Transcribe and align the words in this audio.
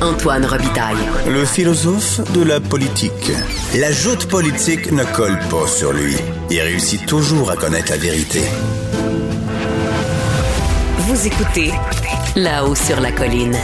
Antoine 0.00 0.44
Robitaille. 0.46 0.96
Le 1.26 1.44
philosophe 1.44 2.20
de 2.32 2.44
la 2.44 2.60
politique. 2.60 3.32
La 3.80 3.90
joute 3.90 4.26
politique 4.28 4.92
ne 4.92 5.02
colle 5.16 5.38
pas 5.50 5.66
sur 5.66 5.92
lui. 5.92 6.14
Il 6.50 6.60
réussit 6.60 7.04
toujours 7.04 7.50
à 7.50 7.56
connaître 7.56 7.90
la 7.90 7.96
vérité. 7.96 8.38
Vous 10.98 11.26
écoutez 11.26 11.72
là-haut 12.36 12.76
sur 12.76 13.00
la 13.00 13.10
colline. 13.10 13.56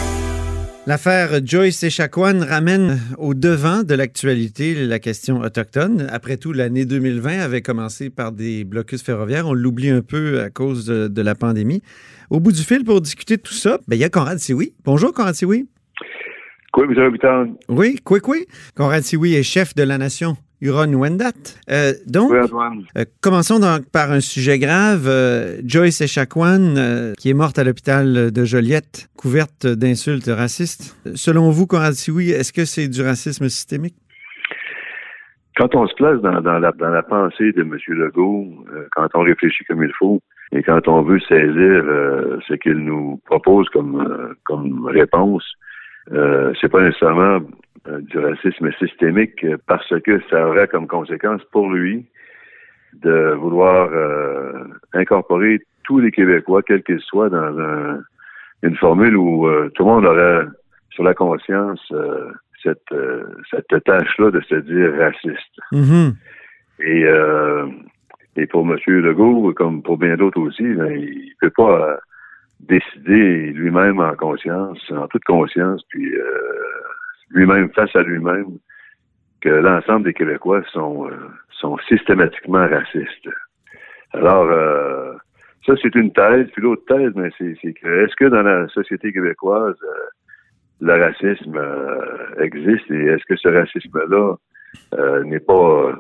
L'affaire 0.87 1.41
Joyce 1.47 1.85
Echaquan 1.85 2.41
ramène 2.45 3.01
au 3.17 3.35
devant 3.35 3.85
de 3.85 3.95
l'actualité 3.95 4.75
la 4.87 4.99
question 4.99 5.41
autochtone. 5.41 6.09
Après 6.11 6.37
tout, 6.37 6.53
l'année 6.53 6.85
2020 6.85 7.39
avait 7.39 7.63
commencé 7.63 8.11
par 8.11 8.33
des 8.33 8.65
blocus 8.65 9.05
ferroviaires. 9.05 9.47
On 9.47 9.55
l'oublie 9.55 9.91
un 9.91 10.03
peu 10.03 10.41
à 10.41 10.51
cause 10.51 10.87
de, 10.87 11.23
la 11.23 11.37
pandémie. 11.37 11.81
Au 12.29 12.41
bout 12.41 12.51
du 12.51 12.63
fil, 12.63 12.83
pour 12.83 13.01
discuter 13.01 13.37
de 13.37 13.43
tout 13.43 13.55
ça, 13.55 13.79
ben, 13.87 13.95
il 13.95 14.01
y 14.01 14.05
a 14.05 14.09
Conrad 14.09 14.41
Sioui. 14.41 14.75
Bonjour, 14.85 15.13
Conrad 15.13 15.37
Sioui. 15.37 15.69
Oui, 17.69 18.01
quoi, 18.03 18.19
quoi. 18.19 18.37
Conrad 18.77 19.03
Sioui 19.03 19.35
est 19.35 19.45
chef 19.45 19.77
de 19.77 19.85
la 19.85 19.97
nation 19.97 20.37
Huron 20.61 20.93
Wendat. 20.95 21.33
Euh, 21.71 21.93
donc, 22.07 22.33
euh, 22.33 23.05
commençons 23.23 23.61
donc 23.61 23.91
par 23.93 24.11
un 24.11 24.21
sujet 24.21 24.59
grave. 24.59 25.07
Euh, 25.07 25.61
Joyce 25.65 26.01
Echaquan, 26.01 27.13
qui 27.17 27.31
est 27.31 27.35
morte 27.35 27.59
à 27.59 27.65
l'hôpital 27.65 28.33
de 28.33 28.45
Joliette, 28.45 29.09
couverte 29.17 29.67
d'insultes 29.67 30.27
racistes. 30.27 30.97
Selon 31.15 31.51
vous, 31.51 31.67
Conrad 31.67 31.93
Sioui, 31.93 32.31
est-ce 32.31 32.53
que 32.53 32.65
c'est 32.65 32.89
du 32.89 33.03
racisme 33.03 33.49
systémique? 33.49 33.95
Quand 35.57 35.77
on 35.77 35.87
se 35.87 35.95
place 35.95 36.21
dans, 36.23 36.59
la, 36.59 37.03
pensée 37.03 37.53
de 37.53 37.63
M. 37.63 37.77
Legault, 37.87 38.49
quand 38.97 39.07
on 39.15 39.21
réfléchit 39.21 39.65
comme 39.67 39.85
il 39.85 39.93
faut, 39.97 40.19
et 40.51 40.65
quand 40.65 40.89
on 40.89 41.03
veut 41.03 41.21
saisir 41.21 41.85
ce 42.49 42.55
qu'il 42.55 42.79
nous 42.79 43.21
propose 43.27 43.69
comme, 43.69 44.35
comme 44.45 44.87
réponse, 44.87 45.45
c'est 46.11 46.69
pas 46.69 46.83
nécessairement 46.83 47.41
euh, 47.87 48.01
du 48.01 48.19
racisme 48.19 48.73
systémique 48.79 49.45
parce 49.67 49.93
que 50.05 50.19
ça 50.31 50.49
aurait 50.49 50.69
comme 50.69 50.87
conséquence 50.87 51.43
pour 51.53 51.69
lui 51.69 52.07
de 52.95 53.35
vouloir 53.35 53.91
euh, 53.93 54.65
incorporer 54.95 55.61
tous 55.83 55.99
les 55.99 56.11
Québécois, 56.11 56.63
quels 56.63 56.83
qu'ils 56.83 57.01
soient, 57.01 57.29
dans 57.29 58.01
une 58.63 58.77
formule 58.77 59.19
où 59.19 59.47
euh, 59.47 59.71
tout 59.75 59.85
le 59.85 59.91
monde 59.91 60.07
aurait 60.07 60.47
sur 60.93 61.05
la 61.05 61.13
conscience 61.13 61.93
cette, 62.63 62.95
cette 63.51 63.85
tâche-là 63.85 64.31
de 64.31 64.41
se 64.41 64.55
dire 64.55 64.95
raciste. 64.97 65.61
Mm-hmm. 65.73 66.15
Et, 66.79 68.41
et 68.41 68.47
pour 68.47 68.63
M. 68.63 68.79
Legault, 68.87 69.53
comme 69.53 69.83
pour 69.83 69.99
bien 69.99 70.17
d'autres 70.17 70.41
aussi, 70.41 70.63
ben, 70.63 70.91
il 70.91 71.35
peut 71.39 71.51
pas 71.51 71.99
décider 72.69 73.53
lui-même 73.53 74.01
en 74.01 74.15
conscience, 74.15 74.79
en 74.91 75.07
toute 75.09 75.25
conscience, 75.25 75.83
puis 75.89 76.13
lui-même 77.31 77.71
face 77.71 77.95
à 77.95 78.03
lui-même 78.03 78.59
que 79.45 79.51
l'ensemble 79.51 80.07
des 80.07 80.15
Québécois 80.15 80.63
sont, 80.73 81.07
euh, 81.07 81.17
sont 81.51 81.77
systématiquement 81.87 82.67
racistes. 82.67 83.29
Alors, 84.15 84.49
euh, 84.51 85.13
ça, 85.67 85.75
c'est 85.83 85.95
une 85.95 86.13
thèse. 86.13 86.49
Puis 86.53 86.63
l'autre 86.63 86.85
thèse, 86.89 87.13
mais 87.15 87.31
ben, 87.39 87.57
c'est 87.61 87.73
que 87.75 88.05
est-ce 88.05 88.17
que 88.17 88.25
dans 88.25 88.43
la 88.43 88.67
société 88.69 89.13
québécoise, 89.13 89.77
euh, 89.83 90.09
le 90.81 90.95
racisme 90.95 91.61
existe 92.41 92.91
et 92.91 93.05
est-ce 93.07 93.25
que 93.27 93.37
ce 93.37 93.49
racisme-là 93.49 94.35
n'est 95.25 95.41
pas 95.41 95.93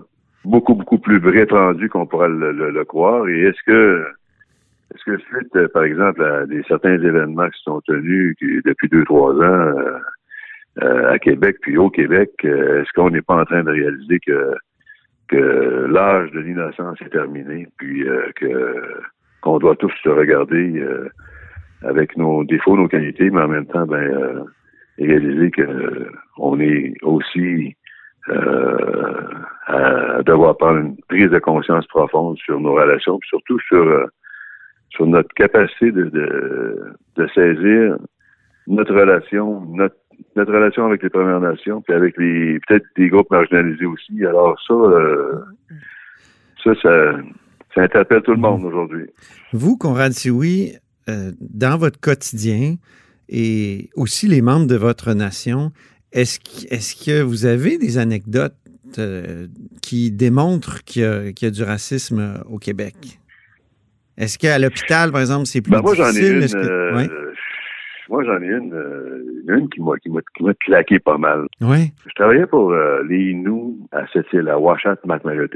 beaucoup, 0.44 0.74
beaucoup 0.74 0.98
plus 0.98 1.18
répandu 1.18 1.88
qu'on 1.88 2.06
pourrait 2.06 2.28
le, 2.28 2.84
croire? 2.84 3.28
Et 3.28 3.40
est-ce 3.42 3.62
que 3.64 4.04
est-ce 4.94 5.04
que 5.04 5.18
suite, 5.18 5.66
par 5.72 5.84
exemple, 5.84 6.22
à 6.22 6.46
des 6.46 6.62
certains 6.68 6.94
événements 6.94 7.48
qui 7.48 7.62
sont 7.62 7.80
tenus 7.86 8.36
depuis 8.64 8.88
deux, 8.88 9.04
trois 9.04 9.34
ans, 9.34 9.74
euh, 10.82 11.12
à 11.12 11.18
Québec, 11.20 11.58
puis 11.60 11.76
au 11.76 11.88
Québec, 11.88 12.32
euh, 12.44 12.82
est-ce 12.82 12.92
qu'on 12.94 13.10
n'est 13.10 13.22
pas 13.22 13.36
en 13.36 13.44
train 13.44 13.62
de 13.62 13.70
réaliser 13.70 14.18
que 14.18 14.54
que 15.28 15.86
l'âge 15.88 16.32
de 16.32 16.40
l'innocence 16.40 17.00
est 17.00 17.10
terminé, 17.10 17.68
puis 17.78 18.06
euh, 18.08 18.26
que 18.34 18.82
qu'on 19.40 19.58
doit 19.58 19.76
tous 19.76 19.92
se 20.02 20.08
regarder 20.08 20.82
avec 21.82 22.16
nos 22.16 22.44
défauts, 22.44 22.76
nos 22.76 22.88
qualités, 22.88 23.30
mais 23.30 23.42
en 23.42 23.48
même 23.48 23.66
temps, 23.66 23.86
ben 23.86 24.46
réaliser 24.98 25.50
que 25.50 26.08
on 26.38 26.58
est 26.58 26.94
aussi 27.02 27.76
à 28.28 30.22
devoir 30.24 30.56
prendre 30.56 30.78
une 30.78 30.96
prise 31.08 31.30
de 31.30 31.38
conscience 31.38 31.86
profonde 31.86 32.36
sur 32.38 32.58
nos 32.58 32.72
relations, 32.74 33.18
puis 33.18 33.28
surtout 33.28 33.60
sur 33.60 34.08
sur 34.94 35.06
notre 35.06 35.32
capacité 35.34 35.92
de, 35.92 36.04
de, 36.04 36.94
de 37.16 37.26
saisir 37.34 37.96
notre 38.66 38.94
relation, 38.94 39.60
notre 39.66 39.96
notre 40.36 40.52
relation 40.52 40.86
avec 40.86 41.02
les 41.02 41.10
Premières 41.10 41.40
Nations, 41.40 41.82
puis 41.82 41.94
avec 41.94 42.16
les 42.18 42.58
peut-être 42.66 42.86
des 42.96 43.08
groupes 43.08 43.30
marginalisés 43.30 43.86
aussi. 43.86 44.24
Alors 44.24 44.60
ça, 44.66 44.74
euh, 44.74 45.40
ça, 46.62 46.74
ça, 46.82 47.82
interpelle 47.82 48.22
tout 48.22 48.32
le 48.32 48.38
monde 48.38 48.64
aujourd'hui. 48.64 49.06
Vous, 49.52 49.76
Conrad 49.76 50.12
Sioui, 50.12 50.72
euh, 51.08 51.32
dans 51.40 51.76
votre 51.76 52.00
quotidien 52.00 52.76
et 53.28 53.90
aussi 53.96 54.26
les 54.26 54.42
membres 54.42 54.66
de 54.66 54.76
votre 54.76 55.12
nation, 55.14 55.72
est-ce 56.12 56.38
est 56.70 57.04
que 57.04 57.22
vous 57.22 57.46
avez 57.46 57.78
des 57.78 57.98
anecdotes 57.98 58.54
euh, 58.98 59.48
qui 59.82 60.12
démontrent 60.12 60.84
qu'il 60.84 61.02
y, 61.02 61.46
a 61.46 61.50
du 61.50 61.62
racisme 61.62 62.42
au 62.48 62.58
Québec? 62.58 63.18
Est-ce 64.16 64.38
qu'à 64.38 64.58
l'hôpital, 64.58 65.10
par 65.10 65.20
exemple, 65.20 65.46
c'est 65.46 65.60
plus 65.60 65.72
ben, 65.72 65.80
moi, 65.82 65.94
difficile? 65.94 66.46
J'en 66.48 66.98
ai 66.98 67.04
une, 67.04 67.34
moi, 68.08 68.22
j'en 68.24 68.40
ai 68.42 68.46
une, 68.46 68.74
euh, 68.74 69.42
une 69.48 69.68
qui 69.70 69.80
m'a 69.80 69.96
qui 69.96 70.10
m'a 70.10 70.54
claqué 70.60 70.98
pas 70.98 71.16
mal. 71.16 71.46
Oui. 71.60 71.92
Je 72.06 72.14
travaillais 72.14 72.46
pour 72.46 72.72
euh, 72.72 73.02
les 73.08 73.30
Inuits 73.30 73.78
à 73.92 74.06
cette 74.12 74.30
île, 74.32 74.48
à 74.48 74.58
Washat, 74.58 74.96
McMurray. 75.04 75.48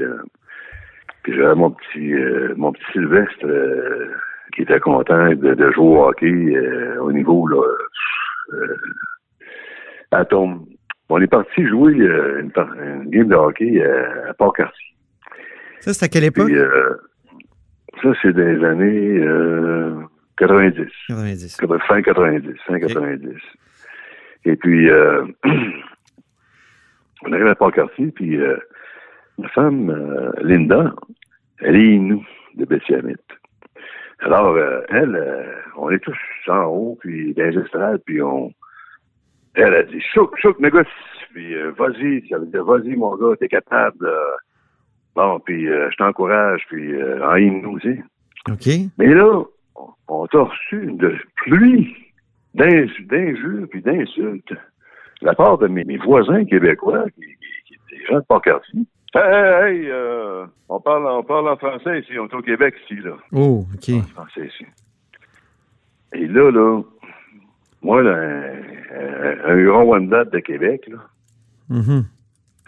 Puis 1.23 1.35
j'avais 1.35 1.55
mon 1.55 1.71
petit 1.71 2.13
euh, 2.13 2.53
mon 2.57 2.71
petit 2.73 2.83
Sylvestre 2.91 3.45
qui 4.55 4.63
était 4.63 4.79
content 4.79 5.29
de, 5.29 5.71
jouer 5.71 5.85
au 5.85 6.07
hockey 6.07 6.57
au 6.99 7.11
niveau 7.11 7.47
là 7.47 7.63
à 10.11 10.25
Tom. 10.25 10.65
On 11.09 11.21
est 11.21 11.27
parti 11.27 11.67
jouer 11.67 11.93
une, 11.93 12.51
une, 12.55 13.09
game 13.09 13.27
de 13.27 13.35
hockey 13.35 13.83
à 14.27 14.33
Port-Cartier. 14.33 14.85
Ça, 15.79 15.93
c'est 15.93 16.05
à 16.05 16.07
quelle 16.07 16.25
époque? 16.25 16.51
Ça, 18.01 18.13
c'est 18.21 18.33
des 18.33 18.63
années 18.63 19.21
90. 20.37 20.87
90. 21.07 21.57
Fin 21.87 22.01
90. 22.01 22.55
Fin 22.65 22.79
90. 22.79 23.35
Et 24.45 24.55
puis, 24.55 24.89
euh, 24.89 25.25
on 27.23 27.33
arrive 27.33 27.47
à 27.47 27.55
Port-Cartier, 27.55 28.11
puis 28.11 28.37
euh, 28.37 28.57
ma 29.37 29.49
femme, 29.49 29.89
euh, 29.89 30.31
Linda, 30.41 30.93
elle 31.59 31.75
est 31.75 31.97
nous 31.97 32.25
de 32.55 32.65
Betty-Amit. 32.65 33.17
Alors, 34.19 34.55
euh, 34.55 34.81
elle, 34.89 35.53
on 35.77 35.89
est 35.89 35.99
tous 35.99 36.17
en 36.47 36.65
haut, 36.65 36.97
puis 36.99 37.33
dans 37.33 37.43
les 37.43 37.57
estrades, 37.57 38.01
puis 38.05 38.21
on... 38.21 38.51
Elle 39.55 39.73
a 39.73 39.83
dit, 39.83 40.01
chouk, 40.13 40.37
chouk, 40.39 40.59
négocie, 40.59 40.89
puis 41.33 41.53
vas-y, 41.77 42.25
ça 42.29 42.37
veut 42.37 42.45
dire, 42.45 42.63
vas-y, 42.63 42.95
mon 42.95 43.15
gars, 43.17 43.35
t'es 43.37 43.47
capable. 43.47 44.09
Bon, 45.19 45.39
puis 45.39 45.65
je 45.65 45.95
t'encourage, 45.97 46.61
puis 46.69 46.93
en 47.23 47.37
nous 47.37 47.77
aussi. 47.77 47.99
OK. 48.49 48.67
Mais 48.97 49.13
là, 49.13 49.43
on 50.07 50.27
t'a 50.27 50.39
reçu 50.39 50.91
de 50.93 51.15
pluie 51.35 51.95
d'injures 52.53 53.67
puis 53.69 53.81
d'insultes 53.81 54.51
de 54.51 55.25
la 55.25 55.35
part 55.35 55.57
de 55.57 55.67
mes, 55.67 55.97
voisins 55.97 56.45
québécois, 56.45 57.05
qui, 57.15 57.21
qui, 57.21 57.73
qui 57.73 57.95
des 57.95 58.05
gens 58.05 58.19
de 58.19 58.25
Port-Cartier. 58.25 58.81
Hey, 59.15 59.21
hey, 59.21 59.75
hey 59.79 59.89
euh, 59.89 60.45
on, 60.69 60.79
parle, 60.79 61.05
on 61.07 61.23
parle 61.23 61.49
en 61.49 61.57
français 61.57 61.99
ici, 61.99 62.17
on 62.19 62.27
est 62.27 62.33
au 62.33 62.41
Québec 62.41 62.75
ici, 62.85 63.01
là. 63.01 63.17
Oh, 63.31 63.65
OK. 63.73 63.89
En 63.95 64.01
français 64.03 64.47
ici. 64.47 64.65
Et 66.13 66.27
là, 66.27 66.51
là, 66.51 66.81
moi, 67.81 68.01
là, 68.01 68.11
un, 68.11 69.51
un 69.51 69.55
Huron-Wendat 69.55 70.25
de 70.25 70.39
Québec, 70.39 70.87
là, 70.87 70.97
mm-hmm. 71.71 72.03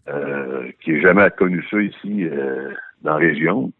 Euh, 0.07 0.71
qui 0.83 0.94
n'a 0.94 1.01
jamais 1.01 1.30
connu 1.38 1.63
ça 1.69 1.81
ici 1.81 2.25
euh, 2.25 2.71
dans 3.01 3.12
la 3.12 3.18
région. 3.18 3.71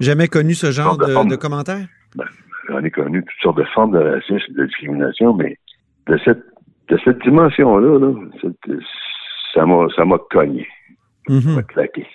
Jamais 0.00 0.28
connu 0.28 0.54
ce 0.54 0.70
genre 0.70 0.96
de, 0.96 1.28
de, 1.28 1.36
commentaires? 1.36 1.86
Ben, 2.14 2.26
j'en 2.68 2.82
ai 2.84 2.90
connu 2.90 3.22
toutes 3.24 3.40
sortes 3.42 3.58
de 3.58 3.64
formes 3.74 3.92
de 3.92 3.98
racisme 3.98 4.52
et 4.52 4.54
de 4.54 4.66
discrimination, 4.66 5.34
mais 5.34 5.56
de 6.06 6.18
cette 6.24 6.44
de 6.88 6.98
cette 7.04 7.22
dimension-là, 7.22 7.98
là, 7.98 8.14
ça 9.54 9.64
m'a 9.64 9.86
ça 9.94 10.04
m'a 10.04 10.18
cogné. 10.30 10.66
Ça 11.28 11.50
m'a 11.50 11.62
claqué. 11.62 12.06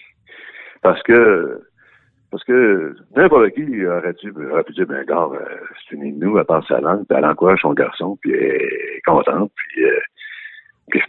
Parce 0.81 1.01
que 1.03 1.61
parce 2.35 2.43
que 2.43 2.95
n'importe 3.15 3.51
qui 3.51 3.85
aurait 3.85 4.13
pu, 4.13 4.33
aurait 4.51 4.63
pu 4.63 4.73
dire, 4.73 4.87
ben 4.87 5.05
gars, 5.05 5.29
euh, 5.31 5.39
c'est 5.87 5.95
une 5.95 6.03
Inou, 6.03 6.37
elle 6.37 6.43
parle 6.43 6.65
sa 6.67 6.81
langue, 6.81 7.05
puis 7.07 7.17
elle 7.17 7.25
encourage 7.25 7.61
son 7.61 7.73
garçon, 7.73 8.17
puis 8.21 8.33
elle 8.33 8.61
est 8.61 9.01
contente, 9.05 9.51
puis 9.55 9.85
euh, 9.85 9.99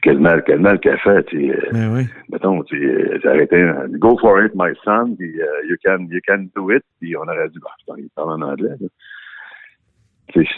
quel 0.02 0.18
mal, 0.18 0.42
quel 0.44 0.60
mal 0.60 0.80
qu'elle 0.80 0.98
fait, 0.98 1.22
tu 1.24 1.48
sais. 1.48 1.58
Ben 1.72 1.94
oui. 1.94 2.06
Mettons, 2.30 2.62
tu 2.64 2.78
sais, 3.20 3.28
arrêté, 3.28 3.70
go 3.98 4.16
for 4.18 4.42
it, 4.42 4.52
my 4.54 4.72
son, 4.84 5.14
puis 5.16 5.30
uh, 5.36 5.68
you 5.68 5.76
can, 5.84 6.06
you 6.10 6.20
can 6.26 6.46
do 6.54 6.70
it, 6.70 6.82
puis 7.00 7.16
on 7.16 7.22
aurait 7.22 7.48
dit, 7.50 7.58
bah, 7.60 7.94
il 7.98 8.08
parle 8.14 8.42
en 8.42 8.46
anglais, 8.46 8.74
là 8.80 8.88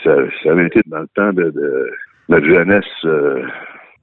ça, 0.03 0.15
ça, 0.43 0.51
avait 0.51 0.67
été 0.67 0.81
dans 0.87 1.01
le 1.01 1.09
temps 1.15 1.33
de, 1.33 1.91
notre 2.29 2.47
jeunesse 2.47 2.85
euh, 3.05 3.43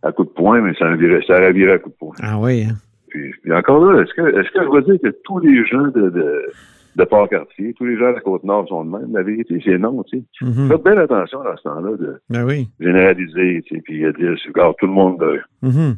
à 0.03 0.11
coup 0.11 0.23
de 0.23 0.29
poing, 0.29 0.61
mais 0.61 0.73
ça, 0.75 0.93
virait, 0.95 1.21
ça 1.27 1.37
aurait 1.37 1.53
viré 1.53 1.73
à 1.73 1.79
coup 1.79 1.89
de 1.89 1.95
poing. 1.95 2.15
Ah 2.21 2.37
oui, 2.39 2.65
hein? 2.69 2.75
Puis, 3.09 3.33
puis 3.41 3.53
encore 3.53 3.83
là, 3.85 4.01
est-ce 4.01 4.13
que, 4.13 4.39
est-ce 4.39 4.51
que 4.51 4.63
je 4.63 4.69
veux 4.69 4.81
dire 4.81 4.99
que 5.01 5.15
tous 5.23 5.39
les 5.39 5.65
gens 5.65 5.87
de, 5.87 6.09
de, 6.09 6.51
de 6.95 7.03
Port-Cartier, 7.03 7.73
tous 7.77 7.85
les 7.85 7.97
gens 7.97 8.09
de 8.09 8.15
la 8.15 8.21
Côte-Nord 8.21 8.67
sont 8.69 8.85
de 8.85 8.91
même? 8.91 9.13
La 9.13 9.23
vérité, 9.23 9.61
c'est 9.63 9.77
non, 9.77 10.03
tu 10.03 10.19
sais. 10.19 10.45
Mhm. 10.45 10.69
Faites 10.69 10.83
bien 10.83 10.97
attention 10.97 11.43
dans 11.43 11.55
ce 11.57 11.63
temps-là 11.63 11.97
de 11.97 12.19
Ben 12.29 12.45
oui. 12.45 12.69
généraliser, 12.79 13.61
tu 13.67 13.75
sais, 13.75 13.81
puis 13.81 14.01
de 14.01 14.11
dire, 14.11 14.35
regarde, 14.47 14.75
tout 14.79 14.87
le 14.87 14.93
monde... 14.93 15.21
euh, 15.23 15.37
Mhm. 15.61 15.95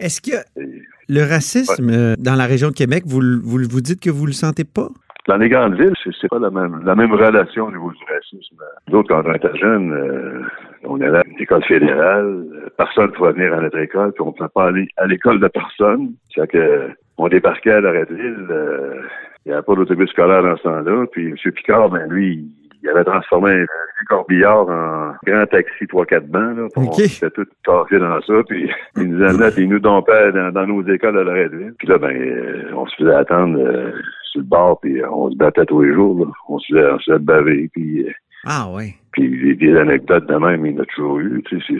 Est-ce 0.00 0.20
que 0.20 0.36
et- 0.60 0.82
le 1.08 1.20
racisme 1.28 1.90
euh, 1.90 2.14
dans 2.18 2.34
la 2.36 2.46
région 2.46 2.68
de 2.68 2.74
Québec, 2.74 3.02
vous, 3.06 3.20
le- 3.20 3.40
vous, 3.42 3.58
vous 3.68 3.80
dites 3.80 4.00
que 4.00 4.10
vous 4.10 4.26
le 4.26 4.32
sentez 4.32 4.64
pas? 4.64 4.88
Dans 5.26 5.36
les 5.38 5.48
grandes 5.48 5.74
villes, 5.80 5.94
c'est, 6.20 6.28
pas 6.28 6.38
la 6.38 6.50
même, 6.50 6.82
la 6.84 6.94
même 6.94 7.12
relation 7.12 7.64
au 7.66 7.70
niveau 7.70 7.90
du 7.90 8.04
racisme. 8.12 8.56
D'autres, 8.88 9.08
quand 9.08 9.22
on 9.26 9.32
était 9.34 9.56
jeunes, 9.56 9.90
euh, 9.92 10.42
on 10.84 11.00
allait 11.00 11.16
à 11.18 11.22
une 11.26 11.40
école 11.40 11.64
fédérale, 11.64 12.26
euh, 12.54 12.68
personne 12.76 13.06
ne 13.06 13.10
pouvait 13.12 13.32
venir 13.32 13.54
à 13.54 13.60
notre 13.62 13.78
école, 13.78 14.12
puis 14.12 14.22
on 14.22 14.26
ne 14.26 14.32
pouvait 14.32 14.50
pas 14.54 14.66
aller 14.68 14.86
à 14.98 15.06
l'école 15.06 15.40
de 15.40 15.48
personne. 15.48 16.12
C'est 16.34 16.46
que 16.48 16.90
on 17.16 17.28
débarquait 17.28 17.70
à 17.72 17.80
Loretteville, 17.80 18.46
euh, 18.50 19.00
il 19.44 19.48
n'y 19.50 19.52
avait 19.54 19.62
pas 19.62 19.74
d'autobus 19.74 20.08
scolaire 20.10 20.42
dans 20.42 20.56
ce 20.56 20.62
temps-là, 20.62 21.06
puis 21.12 21.28
M. 21.28 21.52
Picard, 21.52 21.90
ben 21.90 22.08
lui, 22.08 22.46
il 22.82 22.88
avait 22.90 23.04
transformé 23.04 23.50
un 23.52 24.04
corbillard 24.08 24.68
en 24.68 25.12
grand 25.26 25.46
taxi 25.46 25.84
3-4 25.84 26.26
bancs, 26.28 26.56
là, 26.56 26.64
Ok. 26.76 26.84
on 26.88 26.92
s'était 26.92 27.30
tout 27.30 27.46
cassé 27.64 27.98
dans 27.98 28.20
ça, 28.22 28.34
puis 28.48 28.70
il 28.96 29.10
nous 29.10 29.24
amenait, 29.24 29.50
puis 29.50 29.62
il 29.64 29.68
nous 29.70 29.78
dompait 29.80 30.32
dans, 30.32 30.50
dans 30.52 30.66
nos 30.66 30.82
écoles 30.86 31.18
à 31.18 31.24
Loretteville. 31.24 31.74
Puis 31.78 31.88
là, 31.88 31.98
ben, 31.98 32.10
euh, 32.14 32.70
on 32.74 32.86
se 32.86 32.96
faisait 32.96 33.14
attendre 33.14 33.58
euh, 33.58 33.90
sur 34.32 34.40
le 34.40 34.46
bord, 34.46 34.80
puis 34.80 35.00
euh, 35.02 35.10
on 35.10 35.30
se 35.30 35.36
battait 35.36 35.64
tous 35.66 35.82
les 35.82 35.94
jours, 35.94 36.26
là. 36.26 36.32
On 36.48 36.58
se 36.58 36.74
faisait, 36.74 36.90
on 36.92 36.98
se 36.98 37.04
faisait 37.12 37.18
baver, 37.24 37.70
puis... 37.72 38.02
euh, 38.06 38.12
Ah 38.46 38.68
oui. 38.74 38.94
puis 39.12 39.30
des, 39.30 39.54
des 39.54 39.76
anecdotes 39.78 40.26
de 40.28 40.34
même, 40.36 40.66
il 40.66 40.72
y 40.74 40.78
en 40.78 40.82
a 40.82 40.84
toujours 40.86 41.18
eu. 41.20 41.42
Tu 41.48 41.58
sais, 41.62 41.74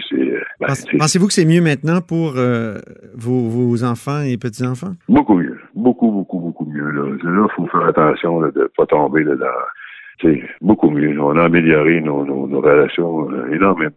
ben, 0.61 0.69
Pensez-vous 0.99 1.27
que 1.27 1.33
c'est 1.35 1.45
mieux 1.45 1.61
maintenant 1.61 2.01
pour 2.01 2.33
vos, 3.15 3.49
vos 3.49 3.85
enfants 3.85 4.23
et 4.23 4.39
petits-enfants? 4.39 4.95
beaucoup 5.09 5.35
mieux. 5.37 5.59
Beaucoup, 5.75 6.11
beaucoup, 6.11 6.39
Là, 6.93 7.31
là 7.31 7.49
faut 7.57 7.67
faire 7.69 7.87
attention 7.87 8.41
là, 8.41 8.51
de 8.51 8.63
ne 8.63 8.67
pas 8.77 8.87
tomber 8.87 9.25
là, 9.25 9.35
dans. 9.37 9.47
Sais, 10.23 10.43
beaucoup 10.61 10.91
mieux. 10.91 11.21
On 11.21 11.37
a 11.37 11.45
amélioré 11.45 12.01
nos, 12.01 12.25
nos, 12.25 12.47
nos 12.47 12.61
relations 12.61 13.29
euh, 13.33 13.53
énormément. 13.53 13.91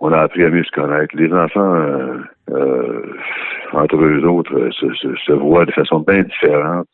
On 0.00 0.12
a 0.12 0.18
appris 0.20 0.44
à 0.44 0.50
mieux 0.50 0.64
se 0.64 0.70
connaître. 0.72 1.16
Les 1.16 1.32
enfants, 1.32 1.74
euh, 1.74 2.18
euh, 2.50 3.02
entre 3.72 3.96
eux 3.96 4.22
autres, 4.26 4.68
se, 4.70 4.92
se, 4.92 5.14
se 5.16 5.32
voient 5.32 5.64
de 5.64 5.72
façon 5.72 6.00
bien 6.00 6.22
différente. 6.24 6.88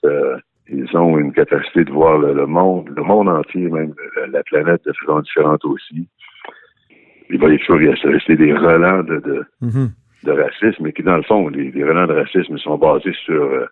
ils 0.69 0.97
ont 0.97 1.19
une 1.19 1.33
capacité 1.33 1.85
de 1.85 1.91
voir 1.91 2.19
le, 2.19 2.33
le 2.35 2.47
monde, 2.47 2.89
le 2.97 3.03
monde 3.03 3.29
entier, 3.29 3.69
même 3.69 3.93
la, 4.17 4.29
la 4.29 4.43
planète 4.45 4.83
de 4.87 4.93
façon 4.93 5.19
différente 5.21 5.65
aussi. 5.65 6.09
Il 7.31 7.41
va 7.41 7.49
y 7.49 7.59
toujours 7.59 7.79
rester 7.79 8.37
des 8.37 8.53
relents 8.55 9.03
de, 9.03 9.17
de, 9.19 9.45
Mhm. 9.61 9.89
de 10.25 10.31
racisme, 10.33 10.85
mais 10.85 10.93
qui, 10.93 11.03
dans 11.03 11.17
le 11.17 11.23
fond, 11.25 11.49
les, 11.49 11.73
les 11.73 11.83
relents 11.85 12.07
de 12.07 12.15
racisme 12.15 12.57
sont 12.59 12.79
basés 12.79 13.15
sur, 13.25 13.67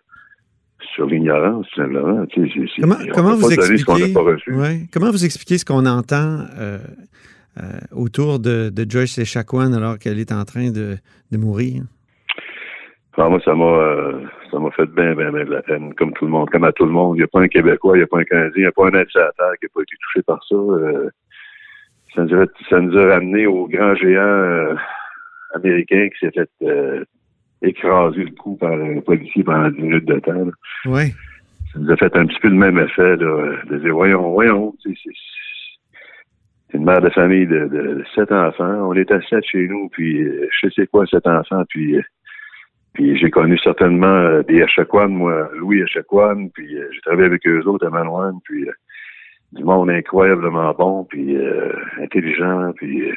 sur 0.93 1.05
l'ignorance, 1.05 1.67
tout 1.69 1.81
simplement. 1.81 2.25
Tu 2.27 2.49
sais, 2.49 2.81
Comment, 3.13 3.35
vous 3.35 3.51
expliquez 3.51 4.13
ouais, 4.51 4.81
comment 4.91 5.11
vous 5.11 5.25
expliquez 5.25 5.57
ce 5.57 5.65
qu'on 5.65 5.85
entend 5.85 6.45
euh, 6.59 6.79
euh, 7.57 7.79
autour 7.95 8.39
de, 8.39 8.69
de 8.69 8.89
Joyce 8.89 9.17
Echaquan 9.17 9.73
alors 9.73 9.99
qu'elle 9.99 10.19
est 10.19 10.31
en 10.31 10.43
train 10.45 10.71
de, 10.71 10.97
de 11.31 11.37
mourir? 11.37 11.83
Alors, 13.17 13.29
moi, 13.29 13.39
ça 13.43 13.53
m'a 13.53 13.65
euh, 13.65 14.21
ça 14.49 14.59
m'a 14.59 14.71
fait 14.71 14.85
bien, 14.85 15.13
bien, 15.15 15.31
bien 15.31 15.45
de 15.45 15.51
la 15.51 15.61
peine, 15.61 15.93
comme 15.95 16.13
tout 16.13 16.25
le 16.25 16.31
monde, 16.31 16.49
comme 16.49 16.63
à 16.63 16.71
tout 16.71 16.85
le 16.85 16.91
monde. 16.91 17.17
Il 17.17 17.19
n'y 17.19 17.23
a 17.23 17.27
pas 17.27 17.41
un 17.41 17.47
Québécois, 17.47 17.95
il 17.95 17.99
n'y 17.99 18.03
a 18.03 18.07
pas 18.07 18.19
un 18.19 18.23
Canadien, 18.23 18.53
il 18.55 18.61
n'y 18.61 18.67
a 18.67 18.71
pas 18.71 18.83
un 18.83 18.87
administrateur 18.87 19.53
qui 19.59 19.65
n'a 19.65 19.69
pas 19.73 19.81
été 19.81 19.95
touché 20.01 20.23
par 20.23 20.43
ça. 20.47 20.55
Ça, 22.15 22.23
nous 22.23 22.41
a, 22.41 22.45
ça 22.69 22.79
nous 22.79 22.97
a 22.97 23.05
ramené 23.07 23.47
au 23.47 23.67
grand 23.67 23.95
géant 23.95 24.75
américain 25.53 26.09
qui 26.09 26.25
s'est 26.25 26.31
fait 26.31 26.49
écraser 27.61 28.23
le 28.23 28.31
cou 28.31 28.55
par 28.55 28.73
un 28.73 28.99
policier 29.01 29.43
pendant 29.43 29.69
10 29.69 29.81
minutes 29.81 30.05
de 30.05 30.19
temps. 30.19 30.33
là. 30.33 30.51
Oui. 30.85 31.11
ça 31.71 31.79
nous 31.79 31.91
a 31.91 31.97
fait 31.97 32.15
un 32.15 32.25
petit 32.25 32.39
peu 32.39 32.49
le 32.49 32.55
même 32.55 32.77
effet, 32.79 33.15
là, 33.17 33.55
de 33.69 33.77
dire, 33.77 33.93
voyons, 33.93 34.31
voyons, 34.31 34.73
c'est 34.83 36.77
une 36.77 36.85
mère 36.85 37.01
de 37.01 37.09
famille 37.09 37.47
de, 37.47 38.03
sept 38.15 38.31
enfants. 38.31 38.89
On 38.89 38.93
est 38.93 39.11
à 39.11 39.21
sept 39.21 39.43
chez 39.45 39.67
nous, 39.67 39.89
puis 39.89 40.21
euh, 40.21 40.47
je 40.61 40.69
sais 40.69 40.87
quoi 40.87 41.05
sept 41.05 41.27
enfants, 41.27 41.63
puis 41.69 41.97
euh, 41.97 42.01
puis 42.93 43.17
j'ai 43.17 43.29
connu 43.29 43.57
certainement 43.57 44.07
euh, 44.07 44.43
des 44.43 44.57
Echaquan, 44.57 45.07
moi, 45.07 45.49
Louis 45.55 45.81
Echaquan, 45.81 46.49
puis 46.53 46.75
j'ai 46.91 47.01
travaillé 47.01 47.25
avec 47.25 47.47
eux 47.47 47.63
autres 47.65 47.87
à 47.87 47.89
Manoine, 47.89 48.39
puis 48.43 48.67
du 49.53 49.63
monde 49.63 49.89
incroyablement 49.89 50.73
bon, 50.73 51.05
puis 51.05 51.37
intelligent, 52.01 52.73
puis 52.75 53.09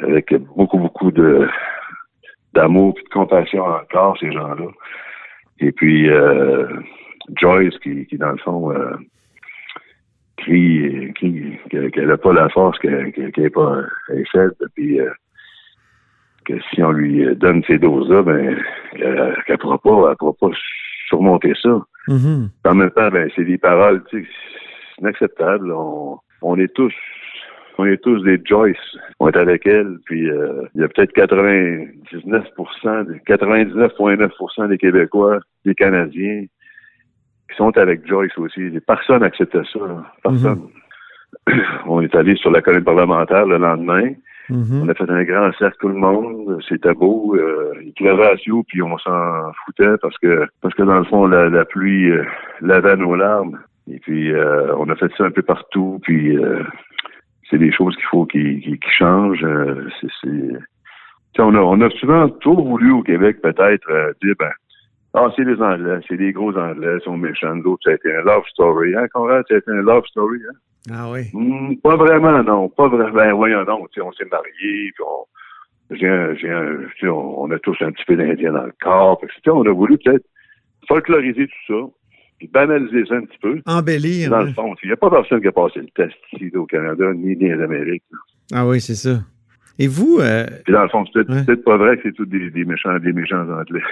avec 0.00 0.32
beaucoup, 0.56 0.78
beaucoup 0.78 1.10
de 1.10 1.48
d'amour 2.54 2.94
et 2.98 3.02
de 3.02 3.08
compassion 3.08 3.64
encore, 3.64 4.16
ces 4.18 4.32
gens-là. 4.32 4.66
Et 5.60 5.72
puis 5.72 6.08
euh, 6.08 6.66
Joyce, 7.36 7.78
qui, 7.78 8.06
qui 8.06 8.16
dans 8.18 8.32
le 8.32 8.38
fond 8.38 8.72
euh, 8.72 8.96
crie, 10.36 11.12
crie 11.14 11.58
qu'elle 11.70 12.06
n'a 12.08 12.16
pas 12.16 12.32
la 12.32 12.48
force, 12.48 12.78
qu'elle 12.78 13.12
qu'elle- 13.12 13.32
qu'elle 13.32 13.44
est 13.46 13.50
pas 13.50 13.82
faible, 14.32 14.54
puis 14.74 15.00
euh, 15.00 15.10
que 16.46 16.54
si 16.70 16.82
on 16.82 16.90
lui 16.92 17.24
donne 17.36 17.62
ces 17.64 17.78
doses-là, 17.78 18.22
ben 18.22 18.56
qu'elle 18.92 19.38
ne 19.50 19.56
pourra 19.56 19.78
pas, 19.78 20.10
elle 20.10 20.16
pourra 20.16 20.32
pas 20.40 20.56
surmonter 21.08 21.52
ça. 21.62 21.80
Mhm. 22.08 22.50
En 22.64 22.74
même 22.74 22.90
temps, 22.90 23.10
ben 23.10 23.30
c'est 23.36 23.44
des 23.44 23.58
paroles, 23.58 24.02
tu 24.10 24.22
sais, 24.24 24.28
inacceptable. 25.00 25.70
On, 25.72 26.18
on 26.42 26.58
est 26.58 26.72
tous 26.74 26.94
on 27.80 27.86
est 27.86 28.02
tous 28.02 28.22
des 28.22 28.40
Joyce. 28.44 28.76
On 29.18 29.28
est 29.28 29.36
avec 29.36 29.66
elle, 29.66 29.98
puis 30.04 30.30
euh, 30.30 30.62
il 30.74 30.82
y 30.82 30.84
a 30.84 30.88
peut-être 30.88 31.12
99 31.12 32.44
99,9% 33.26 34.68
des 34.68 34.78
Québécois, 34.78 35.40
des 35.64 35.74
Canadiens 35.74 36.44
qui 37.50 37.56
sont 37.56 37.76
avec 37.76 38.06
Joyce 38.06 38.36
aussi. 38.38 38.70
Personne 38.86 39.20
n'acceptait 39.20 39.62
ça. 39.72 39.78
là. 39.80 40.04
Personne. 40.22 40.68
On 41.86 42.00
est 42.00 42.14
allé 42.14 42.36
sur 42.36 42.50
la 42.50 42.60
colline 42.60 42.84
parlementaire 42.84 43.46
le 43.46 43.58
lendemain. 43.58 44.12
Mhm. 44.48 44.82
On 44.82 44.88
a 44.88 44.94
fait 44.94 45.08
un 45.08 45.22
grand 45.22 45.52
cercle 45.58 45.76
tout 45.80 45.88
le 45.88 45.94
monde. 45.94 46.60
C'était 46.68 46.92
beau. 46.92 47.36
Euh, 47.36 47.72
il 47.82 47.92
pleuvait 47.92 48.32
à 48.32 48.36
Sio, 48.36 48.64
puis 48.64 48.82
on 48.82 48.98
s'en 48.98 49.52
foutait 49.64 49.96
parce 50.02 50.18
que 50.18 50.46
parce 50.60 50.74
que 50.74 50.82
dans 50.82 50.98
le 50.98 51.04
fond, 51.04 51.26
la, 51.26 51.48
la 51.48 51.64
pluie 51.64 52.10
euh, 52.10 52.24
lavait 52.60 52.96
nos 52.96 53.14
larmes. 53.14 53.58
Et 53.90 53.98
puis 54.00 54.32
euh, 54.32 54.74
on 54.76 54.88
a 54.88 54.96
fait 54.96 55.10
ça 55.16 55.24
un 55.24 55.30
peu 55.30 55.42
partout. 55.42 56.00
Puis 56.02 56.36
c'est 57.50 57.58
des 57.58 57.72
choses 57.72 57.94
qu'il 57.96 58.06
faut 58.06 58.26
qui, 58.26 58.60
qui, 58.60 58.78
qui 58.78 58.90
changent. 58.90 59.44
Euh, 59.44 59.88
c'est, 60.22 61.42
On, 61.42 61.54
a, 61.54 61.60
on 61.60 61.80
a 61.80 61.90
souvent 61.90 62.28
trop 62.28 62.64
voulu 62.64 62.92
au 62.92 63.02
Québec 63.02 63.40
peut-être 63.42 63.90
euh, 63.90 64.12
dire 64.22 64.34
ben 64.38 64.50
ah, 65.12 65.28
c'est 65.34 65.42
les 65.42 65.60
Anglais, 65.60 65.98
c'est 66.06 66.16
les 66.16 66.32
gros 66.32 66.56
Anglais, 66.56 66.98
ils 67.00 67.04
sont 67.04 67.16
méchants. 67.16 67.56
D'autres, 67.56 67.82
ça 67.84 67.90
a 67.90 67.94
été 67.94 68.14
un 68.14 68.22
love 68.22 68.44
story. 68.46 68.94
Hein, 68.94 69.08
Conrad, 69.12 69.44
ça 69.48 69.54
a 69.54 69.58
été 69.58 69.70
un 69.70 69.82
love 69.82 70.06
story. 70.06 70.38
Hein? 70.48 70.54
Ah 70.92 71.10
oui. 71.10 71.22
Hmm, 71.32 71.74
pas 71.82 71.96
vraiment, 71.96 72.42
non. 72.44 72.68
Pas 72.68 72.88
vraiment. 72.88 73.12
Ben, 73.12 73.32
voyons 73.32 73.64
donc. 73.64 73.90
tu 73.90 74.00
sais, 74.00 74.06
On 74.06 74.12
s'est 74.12 74.28
mariés, 74.30 74.92
puis 74.94 75.04
on, 75.04 75.96
j'ai 75.96 76.08
un, 76.08 76.34
j'ai 76.34 77.08
on, 77.08 77.42
on 77.42 77.50
a 77.50 77.58
tous 77.58 77.76
un 77.80 77.90
petit 77.90 78.04
peu 78.04 78.16
d'Indien 78.16 78.52
dans 78.52 78.66
le 78.66 78.72
corps. 78.80 79.18
Puis, 79.18 79.28
tu 79.28 79.40
sais, 79.44 79.50
on 79.50 79.66
a 79.66 79.72
voulu 79.72 79.98
peut-être 79.98 80.24
folkloriser 80.86 81.48
tout 81.48 81.74
ça, 81.74 81.90
puis 82.40 82.48
banaliser 82.48 83.04
ça 83.06 83.14
un 83.14 83.20
petit 83.26 83.38
peu. 83.40 83.60
Embellir. 83.66 84.30
Dans 84.30 84.42
le 84.42 84.52
fond, 84.52 84.74
il 84.82 84.86
n'y 84.88 84.92
a 84.92 84.96
pas 84.96 85.10
personne 85.10 85.40
qui 85.40 85.46
a 85.46 85.52
passé 85.52 85.78
le 85.80 85.86
test 85.94 86.16
ici 86.32 86.50
au 86.56 86.66
Canada, 86.66 87.04
ni 87.14 87.36
ni 87.36 87.54
en 87.54 87.60
Amérique. 87.60 88.02
Ah 88.52 88.66
oui, 88.66 88.80
c'est 88.80 88.96
ça. 88.96 89.20
Et 89.78 89.86
vous, 89.86 90.18
euh, 90.20 90.46
Puis 90.64 90.72
dans 90.72 90.82
le 90.82 90.88
fond, 90.88 91.04
c'est 91.06 91.24
peut-être, 91.24 91.48
Ouais. 91.48 91.56
pas 91.56 91.76
vrai 91.76 91.96
que 91.96 92.02
c'est 92.04 92.12
tous 92.14 92.26
des, 92.26 92.50
des 92.50 92.64
méchants, 92.64 92.98
des 92.98 93.12
méchants 93.12 93.46
Anglais. 93.48 93.82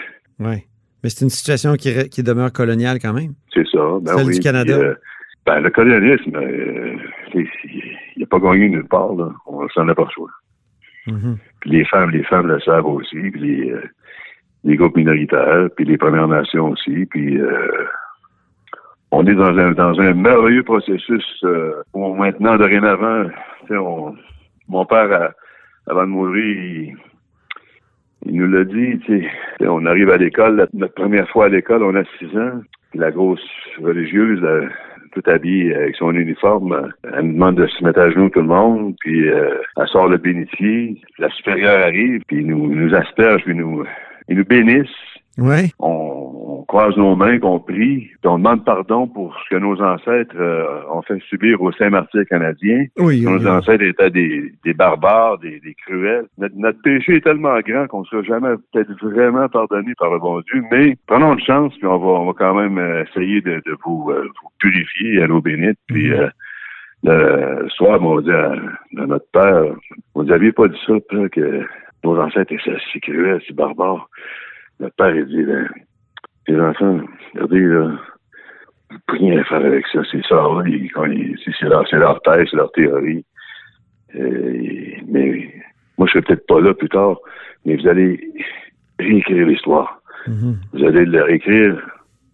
ouais. 0.41 0.65
Mais 1.05 1.11
c'est 1.11 1.25
une 1.25 1.31
situation 1.31 1.75
qui, 1.75 2.09
qui 2.09 2.25
demeure 2.25 2.53
coloniale 2.53 2.99
quand 3.01 3.13
même. 3.13 3.35
C'est 3.55 3.65
ça. 3.69 3.79
Ben 4.03 4.17
Celle 4.17 4.27
oui. 4.27 4.35
du 4.35 4.41
Canada. 4.41 4.77
Puis, 4.77 4.85
euh, 4.89 4.95
ben, 5.47 5.61
le 5.61 5.71
colonialisme, 5.71 6.35
euh, 6.35 6.97
il 7.35 8.21
n'a 8.21 8.27
pas 8.27 8.41
gagné 8.41 8.69
nulle 8.69 8.89
part, 8.89 9.15
là. 9.15 9.31
On 9.47 9.69
s'en 9.69 9.87
aperçoit. 9.89 10.31
Mhm. 11.07 11.37
Puis 11.61 11.71
les 11.71 11.85
femmes, 11.85 12.11
les 12.11 12.25
femmes 12.25 12.49
le 12.49 12.59
savent 12.61 12.87
aussi, 12.87 13.17
puis 13.31 13.41
les, 13.41 13.71
euh, 13.71 13.83
les 14.65 14.77
groupes 14.77 14.97
minoritaires, 14.97 15.69
puis 15.77 15.85
les 15.85 15.97
Premières 15.97 16.27
Nations 16.29 16.71
aussi, 16.71 17.07
puis 17.07 17.39
euh, 17.41 17.85
on 19.11 19.27
est 19.27 19.35
dans 19.35 19.57
un 19.57 19.73
dans 19.73 19.99
un 20.01 20.15
merveilleux 20.15 20.63
processus 20.63 21.25
euh, 21.45 21.73
où 21.95 22.15
maintenant, 22.15 22.57
dorénavant, 22.57 23.25
on, 23.71 24.15
mon 24.69 24.85
père, 24.85 25.13
à- 25.13 25.31
avant 25.91 26.03
de 26.03 26.09
mourir, 26.11 26.95
il, 28.27 28.35
nous 28.37 28.47
l'a 28.49 28.65
dit, 28.65 29.01
on 29.61 29.87
arrive 29.87 30.11
à 30.11 30.17
l'école, 30.19 30.69
notre 30.75 30.95
première 30.95 31.29
fois 31.31 31.47
à 31.47 31.49
l'école, 31.49 31.83
on 31.83 31.95
a 31.95 32.05
six 32.19 32.37
ans, 32.37 32.61
la 32.95 33.11
grosse 33.11 33.41
religieuse, 33.81 34.41
là, 34.43 34.69
tout 35.13 35.23
habillée 35.27 35.75
avec 35.75 35.97
son 35.97 36.15
uniforme, 36.15 36.73
euh, 36.73 36.89
elle 37.17 37.27
nous 37.27 37.33
demande 37.33 37.55
de 37.57 37.67
se 37.67 37.83
mettre 37.83 38.01
à 38.01 38.11
genoux 38.11 38.29
tout 38.29 38.41
le 38.41 38.47
monde, 38.47 38.95
puis 39.01 39.27
euh, 39.29 39.55
elle 39.79 39.89
sort 39.89 40.09
le 40.09 40.19
bénitier, 40.19 41.01
la 41.19 41.31
supérieure 41.31 41.83
arrive, 41.83 42.21
puis 42.27 42.45
nous, 42.45 42.75
nous 42.75 42.95
asperge, 42.95 43.43
puis 43.45 43.55
nous, 43.55 43.85
ils 44.29 44.37
nous 44.37 44.45
bénissent, 44.45 44.89
Ouais. 45.39 45.71
On, 45.79 46.59
on 46.61 46.63
croise 46.65 46.97
nos 46.97 47.15
mains, 47.17 47.39
qu'on 47.39 47.61
prie, 47.61 48.09
puis 48.09 48.19
on 48.25 48.39
demande 48.39 48.65
pardon 48.65 49.07
pour 49.07 49.35
ce 49.45 49.55
que 49.55 49.61
nos 49.61 49.81
ancêtres 49.81 50.35
euh, 50.37 50.81
ont 50.93 51.01
fait 51.03 51.19
subir 51.29 51.63
aux 51.63 51.73
Saint-Martyrs 51.73 52.27
canadiens. 52.29 52.85
Oui, 52.99 53.05
oui, 53.19 53.23
Nos 53.25 53.39
oui. 53.39 53.47
ancêtres 53.49 53.85
étaient 53.85 54.11
des, 54.11 54.53
des 54.65 54.75
barbares, 54.75 55.39
des, 55.39 55.61
des 55.61 55.75
cruels. 55.75 56.27
Notre, 56.39 56.57
notre 56.57 56.83
péché 56.83 57.17
est 57.17 57.21
tellement 57.25 57.59
grand 57.61 57.87
qu'on 57.87 58.01
ne 58.01 58.07
sera 58.07 58.23
jamais 58.23 58.55
peut-être 58.73 58.91
vraiment 59.03 59.49
pardonné 59.49 59.93
par 59.99 60.13
le 60.13 60.19
bon 60.19 60.41
Dieu, 60.41 60.63
mais 60.71 60.97
prenons 61.07 61.35
une 61.35 61.41
chance, 61.45 61.73
puis 61.79 61.87
on 61.87 61.99
va, 61.99 62.07
on 62.21 62.27
va 62.27 62.33
quand 62.37 62.55
même 62.55 62.77
euh, 62.79 63.05
essayer 63.05 63.41
de, 63.41 63.63
de 63.65 63.77
vous, 63.85 64.11
euh, 64.11 64.23
vous 64.43 64.49
purifier 64.59 65.23
à 65.23 65.27
l'eau 65.27 65.41
bénite. 65.41 65.79
Puis 65.87 66.11
Mhm. 66.11 66.17
euh, 67.07 67.63
le 67.63 67.69
soir, 67.71 68.03
on 68.03 68.21
dit 68.21 68.31
à, 68.33 68.51
à 68.53 69.07
notre 69.07 69.31
père, 69.33 69.65
vous 70.15 70.25
n'aviez 70.25 70.51
pas 70.53 70.67
dit 70.67 70.81
ça, 70.85 70.95
que 71.31 71.63
nos 72.05 72.19
ancêtres 72.19 72.53
étaient 72.53 72.77
si 72.93 73.01
cruels, 73.01 73.41
si 73.47 73.53
barbares. 73.53 74.09
Notre 74.81 74.95
père, 74.97 75.15
il 75.15 75.27
dit, 75.27 75.43
ben, 75.43 75.69
les 76.47 76.61
enfants, 76.61 77.01
regardez, 77.35 77.61
là, 77.61 77.93
rien 79.09 79.43
faire 79.45 79.65
avec 79.65 79.87
ça. 79.89 80.01
C'est 80.11 80.25
ça, 80.27 80.37
là, 80.37 80.63
ils- 80.67 80.91
quand 80.93 81.05
ils- 81.07 81.37
c'est 81.45 81.67
leur, 81.69 81.85
leur 81.93 82.21
thèse, 82.23 82.49
c'est 82.51 82.57
leur 82.57 82.71
théorie. 82.73 83.25
Euh, 84.17 84.93
mais 85.09 85.53
moi, 85.99 86.07
je 86.07 86.13
serai 86.13 86.23
peut-être 86.23 86.47
pas 86.47 86.61
là 86.61 86.73
plus 86.75 86.89
tard, 86.89 87.17
mais 87.65 87.77
vous 87.77 87.87
allez 87.89 88.31
réécrire 88.99 89.47
l'histoire. 89.47 90.01
Mhm. 90.27 90.57
Vous 90.73 90.85
allez 90.85 91.05
le 91.05 91.23
réécrire, 91.23 91.77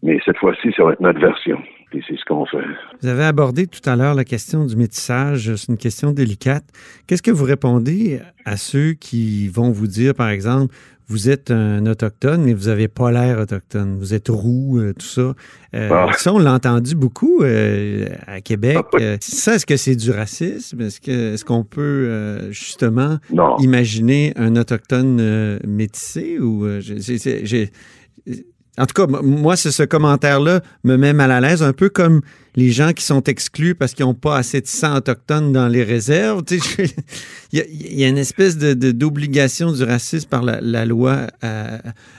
mais 0.02 0.20
cette 0.24 0.38
fois-ci, 0.38 0.72
ça 0.76 0.84
va 0.84 0.92
être 0.92 1.00
notre 1.00 1.20
version. 1.20 1.60
C'est 2.08 2.16
ce 2.16 2.24
qu'on 2.26 2.44
fait. 2.46 2.58
Vous 3.02 3.08
avez 3.08 3.24
abordé 3.24 3.66
tout 3.66 3.80
à 3.88 3.96
l'heure 3.96 4.14
la 4.14 4.24
question 4.24 4.64
du 4.66 4.76
métissage. 4.76 5.54
C'est 5.56 5.68
une 5.68 5.78
question 5.78 6.12
délicate. 6.12 6.64
Qu'est-ce 7.06 7.22
que 7.22 7.30
vous 7.30 7.44
répondez 7.44 8.20
à 8.44 8.56
ceux 8.56 8.92
qui 8.92 9.48
vont 9.48 9.70
vous 9.70 9.86
dire, 9.86 10.14
par 10.14 10.28
exemple, 10.28 10.74
vous 11.06 11.28
êtes 11.28 11.50
un 11.50 11.84
autochtone, 11.84 12.42
mais 12.44 12.54
vous 12.54 12.68
n'avez 12.68 12.88
pas 12.88 13.12
l'air 13.12 13.38
autochtone. 13.38 13.98
Vous 13.98 14.14
êtes 14.14 14.28
roux, 14.28 14.78
euh, 14.78 14.94
tout 14.94 15.04
ça. 15.04 15.34
Euh, 15.74 15.88
Ah. 15.92 16.10
Ça, 16.16 16.32
on 16.32 16.38
l'a 16.38 16.54
entendu 16.54 16.94
beaucoup 16.94 17.42
euh, 17.42 18.06
à 18.26 18.40
Québec. 18.40 18.78
Ah, 18.80 18.88
oui. 18.94 19.02
Ça, 19.20 19.56
est-ce 19.56 19.66
que 19.66 19.76
c'est 19.76 19.96
du 19.96 20.10
racisme? 20.10 20.80
Est-ce 20.80 21.00
que 21.02 21.34
est-ce 21.34 21.44
qu'on 21.44 21.62
peut 21.64 22.50
justement 22.50 23.18
Non. 23.32 23.58
imaginer 23.58 24.32
un 24.36 24.56
autochtone 24.56 25.58
métissé 25.66 26.38
ou 26.38 26.66
j'ai- 26.80 27.00
j'ai- 27.00 27.18
j'ai- 27.18 27.44
j'ai- 28.26 28.46
en 28.78 28.86
tout 28.86 28.94
cas, 29.06 29.06
moi, 29.22 29.56
ce 29.56 29.82
commentaire-là 29.84 30.60
me 30.82 30.96
met 30.96 31.12
mal 31.12 31.30
à 31.30 31.40
l'aise, 31.40 31.62
un 31.62 31.72
peu 31.72 31.88
comme 31.88 32.20
les 32.56 32.70
gens 32.70 32.92
qui 32.92 33.04
sont 33.04 33.22
exclus 33.24 33.74
parce 33.74 33.94
qu'ils 33.94 34.04
n'ont 34.04 34.14
pas 34.14 34.36
assez 34.36 34.60
de 34.60 34.66
sang 34.66 34.96
autochtone 34.96 35.52
dans 35.52 35.68
les 35.68 35.82
réserves. 35.84 36.42
Tu 36.44 36.58
sais, 36.58 36.86
je- 36.86 36.92
Il 37.52 38.00
y, 38.00 38.04
a- 38.04 38.08
une 38.08 38.18
espèce 38.18 38.58
de- 38.58 38.74
de- 38.74 38.90
d'obligation 38.90 39.70
du 39.72 39.84
racisme 39.84 40.28
par 40.28 40.42
la, 40.42 40.60
la 40.60 40.84
loi, 40.86 41.18
euh, 41.44 41.78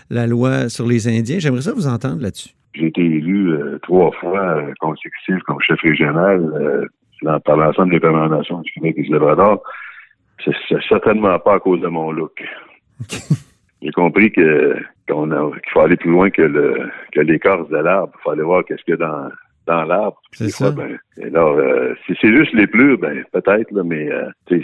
la 0.10 0.28
loi 0.28 0.70
sur 0.70 0.88
les 0.88 1.08
Indiens. 1.10 1.40
J'aimerais 1.40 1.62
ça 1.64 1.74
vous 1.74 1.88
entendre 1.88 2.22
là-dessus. 2.22 2.50
J'ai 2.74 2.88
été 2.88 3.02
élu 3.02 3.50
euh, 3.52 3.78
trois 3.84 4.12
fois 4.20 4.58
euh, 4.58 4.72
consécutifs 4.80 5.42
comme 5.46 5.60
chef 5.62 5.80
régional 5.82 6.40
euh, 6.42 6.86
dans- 7.22 7.40
par 7.42 7.58
l'ensemble 7.58 8.00
des 8.00 8.08
Nations 8.08 8.62
du 8.62 8.72
Québec 8.72 8.96
et 8.98 9.04
du 9.04 9.12
Labrador. 9.12 9.62
C'est 10.44 10.54
certainement 10.88 11.38
pas 11.40 11.56
à 11.56 11.60
cause 11.60 11.82
de 11.82 11.88
mon 11.88 12.12
look. 12.12 12.42
J'ai 13.82 13.92
compris 13.92 14.32
que 14.32 14.76
qu'on 15.08 15.30
qu'il 15.30 15.72
faut 15.72 15.80
aller 15.82 15.98
plus 15.98 16.12
loin 16.12 16.30
que 16.30 16.42
le 16.42 16.90
que 17.14 17.22
l'écorce 17.22 17.70
de 17.70 17.78
l'arbre. 17.78 18.14
Il 18.20 18.22
faut 18.24 18.30
aller 18.32 18.44
voir 18.44 18.64
qu'est-ce 18.66 18.84
qu'il 18.84 18.94
y 18.94 19.04
a 19.04 19.08
dans 19.08 19.30
dans 19.68 19.84
l'arbre. 19.84 20.22
C'est 20.32 20.50
ça. 20.50 20.72
fois, 20.72 20.84
ben, 20.86 20.98
et 21.18 21.30
là, 21.32 21.42
euh, 21.48 21.96
si 22.06 22.14
c'est 22.22 22.32
juste 22.36 22.54
les 22.54 22.68
pleurs, 22.68 22.98
ben 23.00 23.24
peut-être, 23.34 23.72
là, 23.72 23.84
mais 23.84 24.12
euh, 24.12 24.30
si- 24.48 24.64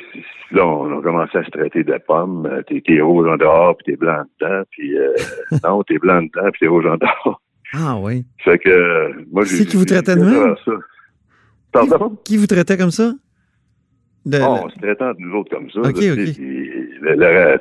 là, 0.52 0.66
on 0.68 1.00
a 1.00 1.02
commencé 1.02 1.38
à 1.40 1.44
se 1.44 1.50
traiter 1.50 1.84
de 1.84 1.98
pommes. 2.08 2.46
Euh, 2.46 2.62
T'es 2.68 2.82
t'es 2.86 3.02
rouge 3.02 3.28
en 3.28 3.38
dehors, 3.38 3.76
puis 3.78 3.94
t'es 3.94 3.98
blanc 3.98 4.22
dedans, 4.40 4.62
puis 4.72 4.96
euh, 4.98 5.14
non, 5.64 5.82
t'es 5.84 5.98
blanc 5.98 6.22
dedans, 6.22 6.50
puis 6.52 6.60
t'es 6.60 6.68
rouge 6.68 6.86
en 6.86 6.98
dehors. 6.98 7.42
Ah 7.74 7.98
oui. 8.00 8.26
Fait 8.44 8.60
que 8.60 9.26
moi 9.32 9.44
j'ai 9.46 9.56
C'est 9.58 9.66
qui 9.66 9.78
vous 9.78 9.86
traitait 9.86 10.16
de 10.16 10.22
même? 10.24 10.56
ça. 10.66 10.72
Pardon? 11.72 12.18
Qui 12.26 12.38
vous 12.38 12.48
traitait 12.48 12.78
comme 12.78 12.92
ça? 12.92 13.12
De- 14.26 14.38
Oh, 14.40 14.58
on 14.66 14.70
se 14.70 14.78
traitait 14.78 15.04
entre 15.04 15.20
nous 15.20 15.34
autres 15.36 15.50
comme 15.50 15.72
ça. 15.72 15.80
Ok, 15.80 16.00
là, 16.00 16.14
puis 16.16 16.61
la, 17.02 17.58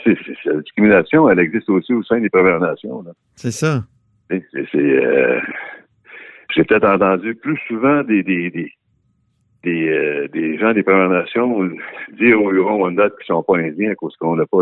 discrimination, 0.62 1.28
elle 1.30 1.40
existe 1.40 1.68
aussi 1.70 1.92
au 1.92 2.02
sein 2.02 2.20
des 2.20 2.30
Premières 2.30 2.60
Nations. 2.60 3.04
C'est 3.36 3.50
ça. 3.50 3.84
C'est- 4.28 4.44
euh, 4.76 5.40
J'ai 6.54 6.64
peut-être 6.64 6.88
entendu 6.88 7.34
plus 7.34 7.58
souvent 7.66 8.02
des 8.02 8.22
des, 8.22 8.50
des, 8.50 8.72
des, 9.64 9.88
euh, 9.88 10.28
des 10.28 10.58
gens 10.58 10.72
des 10.72 10.82
Premières 10.82 11.08
Nations 11.08 11.68
dire 12.18 12.40
aux 12.40 12.52
Hurons-Wendat 12.52 13.10
qu'ils 13.10 13.26
sont 13.26 13.42
pas 13.42 13.58
indiens 13.58 13.92
à 13.92 13.94
cause 13.94 14.14
qu'on 14.16 14.36
n'a 14.36 14.46
pas 14.46 14.58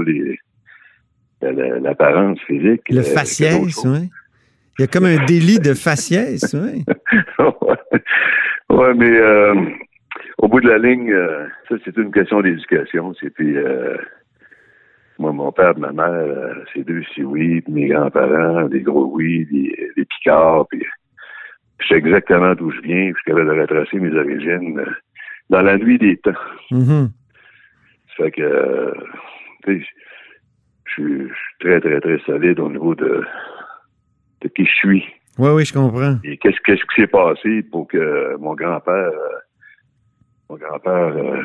l'apparence 1.40 2.40
physique. 2.46 2.82
Le 2.88 2.98
euh, 2.98 3.02
faciès, 3.02 3.84
oui. 3.84 4.08
Il 4.78 4.82
y 4.82 4.84
a 4.84 4.86
comme 4.86 5.06
un 5.06 5.24
délit 5.24 5.58
de 5.58 5.74
faciès, 5.74 6.54
oui. 6.54 6.84
Ouais, 8.70 8.92
mais 8.94 9.10
euh, 9.10 9.54
au 10.36 10.46
bout 10.46 10.60
de 10.60 10.68
la 10.68 10.78
ligne, 10.78 11.12
ça 11.68 11.76
c'est 11.84 11.96
une 11.96 12.12
question 12.12 12.42
d'éducation. 12.42 13.14
C'est 13.18 13.30
puis 13.30 13.56
moi, 15.18 15.32
mon 15.32 15.50
père, 15.52 15.76
ma 15.78 15.92
mère, 15.92 16.08
euh, 16.08 16.54
c'est 16.72 16.84
deux 16.84 17.02
oui, 17.18 17.60
puis 17.60 17.72
mes 17.72 17.88
grands-parents, 17.88 18.68
des 18.68 18.82
gros 18.82 19.06
oui, 19.12 19.46
des, 19.46 19.90
des 19.96 20.04
picards, 20.04 20.66
puis 20.68 20.84
je 21.80 21.88
sais 21.88 21.96
exactement 21.96 22.54
d'où 22.54 22.70
je 22.70 22.80
viens, 22.80 23.12
puis 23.12 23.14
je 23.14 23.20
suis 23.20 23.32
capable 23.32 23.54
de 23.54 23.60
retracer 23.60 23.98
mes 23.98 24.14
origines 24.16 24.78
euh, 24.78 24.90
dans 25.50 25.62
la 25.62 25.76
nuit 25.76 25.98
des 25.98 26.16
temps. 26.18 26.30
Mhm. 26.70 27.10
Ça 28.16 28.24
fait 28.24 28.30
que 28.32 28.42
euh, 28.42 28.92
tu 29.64 29.80
sais, 29.80 29.86
je 30.84 31.02
suis 31.02 31.28
très, 31.60 31.80
très, 31.80 32.00
très 32.00 32.18
solide 32.20 32.60
au 32.60 32.70
niveau 32.70 32.94
de, 32.94 33.24
de 34.40 34.48
qui 34.48 34.64
je 34.64 34.74
suis. 34.74 35.04
Oui, 35.38 35.50
oui, 35.50 35.64
je 35.64 35.72
comprends. 35.72 36.18
Et 36.24 36.36
qu'est-ce 36.38 36.60
qui 36.60 37.00
s'est 37.00 37.06
passé 37.06 37.62
pour 37.70 37.86
que 37.86 38.36
mon 38.38 38.54
grand-père, 38.54 38.94
euh, 38.94 39.38
mon 40.50 40.56
grand-père, 40.56 41.16
euh, 41.16 41.42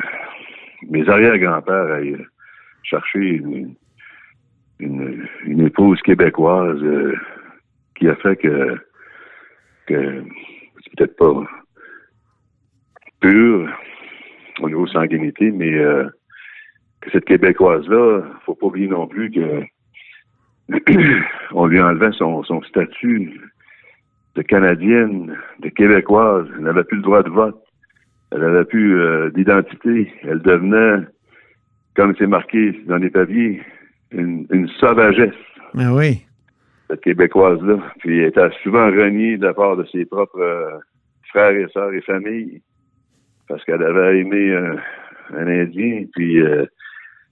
mes 0.90 1.08
arrière-grands-pères 1.08 1.92
aillent 1.92 2.26
chercher 2.84 3.20
une, 3.20 3.74
une, 4.78 5.66
épouse 5.66 6.00
québécoise 6.02 6.82
euh, 6.82 7.14
qui 7.96 8.08
a 8.08 8.14
fait 8.16 8.36
que, 8.36 8.76
que 9.86 10.24
c'est 10.82 10.96
peut-être 10.96 11.16
pas 11.16 11.44
pur 13.20 13.68
au 14.60 14.68
niveau 14.68 14.86
sanguinité, 14.86 15.50
mais 15.50 15.72
euh, 15.74 16.08
que 17.00 17.10
cette 17.10 17.24
Québécoise-là, 17.24 18.22
faut 18.44 18.54
pas 18.54 18.66
oublier 18.66 18.88
non 18.88 19.06
plus 19.06 19.30
que 19.30 19.62
on 21.52 21.66
lui 21.66 21.80
enlevait 21.80 22.12
son, 22.12 22.42
son 22.44 22.62
statut 22.62 23.40
de 24.34 24.42
Canadienne, 24.42 25.36
de 25.60 25.68
Québécoise. 25.68 26.46
Elle 26.56 26.64
n'avait 26.64 26.84
plus 26.84 26.96
le 26.96 27.02
droit 27.02 27.22
de 27.22 27.30
vote. 27.30 27.60
Elle 28.32 28.40
n'avait 28.40 28.64
plus 28.64 28.98
euh, 28.98 29.30
d'identité. 29.30 30.12
Elle 30.22 30.40
devenait, 30.40 31.06
comme 31.94 32.14
c'est 32.18 32.26
marqué 32.26 32.72
dans 32.86 32.96
les 32.96 33.10
papiers, 33.10 33.62
une, 34.10 34.46
une 34.50 34.68
sauvagesse, 34.80 35.34
Ah 35.78 35.92
oui. 35.94 36.24
cette 36.88 37.00
Québécoise-là. 37.02 37.78
Puis 37.98 38.18
elle 38.20 38.28
était 38.28 38.50
souvent 38.62 38.86
reniée 38.86 39.36
de 39.36 39.46
la 39.46 39.54
part 39.54 39.76
de 39.76 39.84
ses 39.86 40.04
propres 40.04 40.40
euh, 40.40 40.78
frères 41.30 41.50
et 41.56 41.66
sœurs 41.72 41.92
et 41.92 42.00
familles 42.02 42.62
parce 43.48 43.64
qu'elle 43.64 43.82
avait 43.82 44.20
aimé 44.20 44.50
euh, 44.50 44.76
un 45.36 45.46
Indien. 45.46 46.04
Puis 46.14 46.40
euh, 46.40 46.64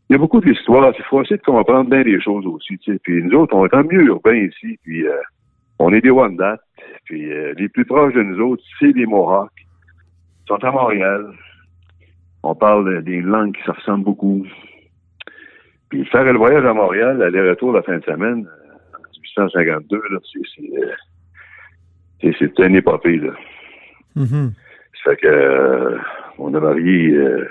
il 0.09 0.13
y 0.13 0.17
a 0.17 0.19
beaucoup 0.19 0.41
d'histoires. 0.41 0.93
Il 0.99 1.05
faut 1.05 1.23
essayer 1.23 1.39
de 1.39 1.43
comprendre 1.43 1.89
bien 1.91 2.03
les 2.03 2.21
choses 2.21 2.47
aussi. 2.47 2.77
Puis 3.03 3.23
nous 3.23 3.39
autres, 3.39 3.55
on 3.55 3.67
est 3.67 3.75
en 3.75 3.83
milieu 3.85 4.05
urbain 4.07 4.35
ici. 4.35 4.79
Puis 4.83 5.07
euh, 5.07 5.17
on 5.79 5.93
est 5.93 6.01
des 6.01 6.11
Wendat. 6.11 6.59
Puis 7.05 7.33
euh, 7.33 7.55
les 7.57 7.69
plus 7.69 7.85
proches 7.85 8.15
de 8.15 8.23
nous 8.23 8.41
autres, 8.41 8.63
c'est 8.79 8.93
les 8.95 9.07
Mohawks. 9.07 9.51
Ils 9.59 10.49
sont 10.49 10.65
à 10.65 10.71
Montréal. 10.71 11.33
On 12.43 12.55
parle 12.55 13.03
des 13.03 13.21
langues 13.21 13.55
qui 13.55 13.63
se 13.63 13.71
ressemblent 13.71 14.05
beaucoup. 14.05 14.45
Puis 15.89 16.05
faire 16.07 16.25
le 16.25 16.39
voyage 16.39 16.65
à 16.65 16.73
Montréal, 16.73 17.23
aller-retour 17.23 17.73
la 17.73 17.83
fin 17.83 17.99
de 17.99 18.05
semaine, 18.05 18.47
euh, 18.47 18.97
en 18.97 19.47
1852, 19.47 19.97
là, 20.11 20.19
c'est, 20.33 20.41
c'est, 20.57 22.27
euh, 22.27 22.33
c'est, 22.39 22.59
une 22.59 22.77
épopée, 22.77 23.19
là. 23.19 23.33
Mhm. 24.17 24.53
Ça 25.05 25.11
fait 25.11 25.17
que 25.19 25.27
euh, 25.27 25.99
on 26.39 26.55
a 26.55 26.61
marié 26.61 27.11
euh, 27.11 27.47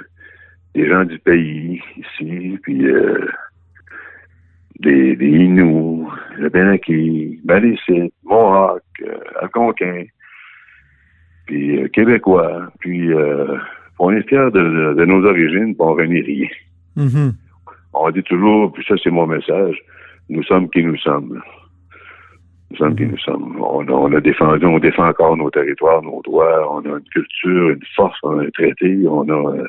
des 0.74 0.88
gens 0.88 1.04
du 1.06 1.20
pays 1.20 1.82
ici, 1.98 2.58
puis 2.64 2.86
euh, 2.86 3.28
des, 4.80 5.16
des 5.16 5.28
Inuits, 5.28 6.08
le 6.38 6.50
Benaki, 6.50 7.40
Malécite, 7.46 8.14
Mohawk, 8.24 8.84
Algonquin, 9.40 10.06
puis 11.46 11.84
euh, 11.84 11.88
Québécois, 11.90 12.72
puis 12.80 13.14
euh, 13.14 13.58
on 14.04 14.10
est 14.12 14.28
fiers 14.28 14.50
de, 14.58 14.62
de- 14.78 14.94
de 15.00 15.06
nos 15.06 15.24
origines, 15.26 15.74
puis 15.76 15.86
on 15.90 15.94
renie 15.94 16.22
rien. 16.22 16.50
Mhm. 16.96 17.34
On 17.94 18.10
dit 18.12 18.24
toujours, 18.24 18.72
puis 18.74 18.84
ça 18.88 18.96
c'est 19.04 19.12
mon 19.12 19.28
message, 19.28 19.78
nous 20.30 20.44
sommes 20.44 20.70
qui 20.70 20.82
nous 20.84 20.98
sommes. 20.98 21.42
Nous 22.72 22.78
sommes 22.78 22.96
qui 22.96 23.06
nous 23.06 23.18
sommes. 23.18 23.58
On 23.60 23.86
a, 23.88 23.92
on 23.92 24.12
a 24.14 24.22
défendu, 24.22 24.66
on 24.66 24.80
défend 24.80 25.08
encore 25.10 25.36
nos 25.36 25.50
territoires, 25.52 26.02
nos 26.02 26.22
droits, 26.24 26.74
on 26.74 26.80
a 26.90 26.98
une 27.00 27.10
culture, 27.12 27.70
une 27.70 27.86
force, 27.96 28.18
on 28.24 28.40
a 28.40 28.44
un 28.46 28.50
traité, 28.52 28.90
on 29.08 29.28
a 29.28 29.40
euh, 29.58 29.68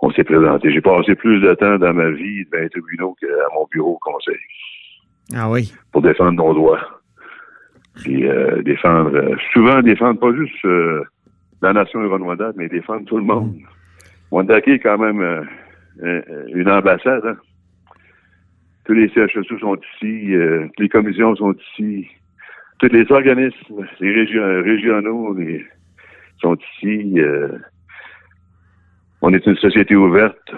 on 0.00 0.10
s'est 0.10 0.24
présenté. 0.24 0.70
J'ai 0.72 0.82
passé 0.82 1.14
plus 1.14 1.40
de 1.40 1.54
temps 1.54 1.78
dans 1.78 1.94
ma 1.94 2.10
vie 2.10 2.44
dans 2.52 2.58
les 2.60 2.68
tribunaux 2.68 3.16
qu'à 3.18 3.26
mon 3.54 3.66
bureau 3.72 3.94
au 3.94 3.98
conseil. 4.12 4.36
Ah 5.34 5.48
oui. 5.50 5.72
Pour 5.90 6.02
défendre 6.02 6.32
nos 6.44 6.52
droits. 6.52 6.84
Puis 8.02 8.26
euh, 8.28 8.62
défendre, 8.62 9.16
euh, 9.16 9.34
souvent 9.54 9.80
défendre 9.80 10.20
pas 10.20 10.32
juste 10.36 10.64
euh, 10.66 11.02
la 11.62 11.72
nation 11.72 12.02
Huron-Wendat, 12.02 12.52
mais 12.56 12.68
défendre 12.68 13.04
tout 13.06 13.16
le 13.18 13.24
monde. 13.24 13.54
Mm. 13.56 13.62
Wendake 14.30 14.68
est 14.68 14.78
quand 14.80 14.98
même 14.98 15.20
euh, 15.20 15.42
euh, 16.02 16.22
une 16.54 16.68
ambassade. 16.70 17.24
Hein? 17.26 17.36
Tous 18.84 18.92
les 18.92 19.08
CHSU 19.08 19.58
sont 19.58 19.76
ici, 19.76 20.34
euh, 20.34 20.66
toutes 20.68 20.80
les 20.80 20.88
commissions 20.88 21.34
sont 21.36 21.54
ici, 21.54 22.08
tous 22.78 22.88
les 22.92 23.10
organismes, 23.10 23.86
les 24.00 24.12
régions, 24.12 24.62
régionaux 24.62 25.34
les- 25.34 25.64
sont 26.40 26.56
ici. 26.78 27.14
euh, 27.20 27.48
on 29.22 29.32
est 29.32 29.44
une 29.46 29.56
société 29.56 29.96
ouverte. 29.96 30.52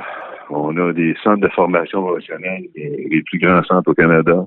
On 0.50 0.76
a 0.78 0.92
des 0.92 1.14
centres 1.22 1.40
de 1.42 1.48
formation 1.48 2.02
professionnelle, 2.02 2.64
les 2.74 3.06
les 3.10 3.22
plus 3.22 3.38
grands 3.38 3.62
centres 3.64 3.90
au 3.90 3.94
Canada. 3.94 4.44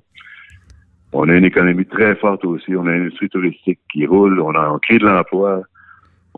On 1.13 1.29
a 1.29 1.36
une 1.36 1.46
économie 1.46 1.86
très 1.86 2.15
forte 2.15 2.43
aussi. 2.46 2.75
On 2.75 2.86
a 2.88 2.91
une 2.96 3.01
industrie 3.03 3.29
touristique 3.29 3.79
qui 3.91 4.05
roule. 4.05 4.39
On, 4.41 4.51
a, 4.55 4.70
on 4.72 4.79
crée 4.79 4.98
de 4.98 5.05
l'emploi. 5.05 5.62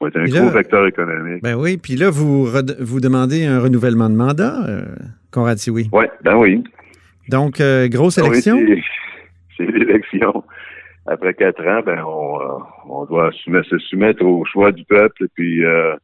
On 0.04 0.08
est 0.10 0.18
un 0.18 0.24
là- 0.26 0.40
gros 0.42 0.50
vecteur 0.50 0.86
économique. 0.88 1.42
Ben 1.44 1.56
oui, 1.56 1.78
puis 1.78 1.96
là, 1.96 2.10
vous, 2.10 2.46
vous 2.80 3.00
demandez 3.00 3.46
un 3.46 3.60
renouvellement 3.60 4.10
de 4.10 4.16
mandat, 4.16 4.56
euh, 4.68 4.84
Conrad 5.32 5.58
Sioui. 5.58 5.90
Oui, 5.94 6.06
ben 6.24 6.36
oui. 6.36 6.64
Donc, 7.30 7.62
euh, 7.62 7.88
grosse 7.88 8.18
Oui, 8.18 8.28
élection? 8.28 8.58
c'est- 8.68 8.82
c'est 9.58 9.72
l'élection. 9.72 10.44
Après 11.06 11.34
quatre 11.34 11.66
ans, 11.68 11.82
ben 11.86 12.02
on, 12.06 12.40
euh, 12.42 12.64
on 12.90 13.06
doit 13.06 13.32
soumettre- 13.44 13.68
se 13.70 13.78
soumettre 13.80 14.24
au 14.26 14.44
choix 14.46 14.72
du 14.72 14.84
peuple. 14.86 15.28
Puis, 15.36 15.64
euh, 15.66 15.96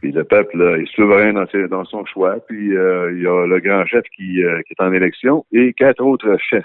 puis 0.00 0.12
le 0.12 0.24
peuple 0.24 0.56
là, 0.58 0.76
est 0.78 0.86
souverain 0.94 1.32
dans, 1.32 1.46
ses- 1.48 1.68
dans 1.68 1.84
son 1.84 2.04
choix. 2.04 2.36
Puis 2.48 2.66
il 2.68 3.22
y 3.22 3.26
a 3.26 3.46
le 3.46 3.60
grand 3.60 3.84
chef 3.86 4.02
qui, 4.16 4.34
qui 4.66 4.72
est 4.72 4.80
en 4.82 4.92
élection 4.92 5.44
et 5.52 5.72
quatre 5.72 6.04
autres 6.04 6.36
chefs. 6.50 6.64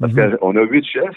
Parce 0.00 0.12
Mhm. 0.14 0.36
qu'on 0.38 0.56
a 0.56 0.62
huit 0.62 0.84
chefs. 0.86 1.16